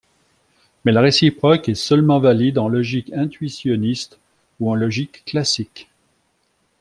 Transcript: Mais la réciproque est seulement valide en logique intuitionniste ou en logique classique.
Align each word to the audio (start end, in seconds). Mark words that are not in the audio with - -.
Mais 0.83 0.91
la 0.91 1.01
réciproque 1.01 1.69
est 1.69 1.75
seulement 1.75 2.17
valide 2.19 2.57
en 2.57 2.67
logique 2.67 3.13
intuitionniste 3.13 4.17
ou 4.59 4.71
en 4.71 4.73
logique 4.73 5.23
classique. 5.25 5.91